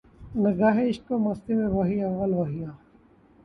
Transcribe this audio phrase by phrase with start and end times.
[0.43, 2.89] نگاہ عشق و مستی میں وہی اول وہی آخر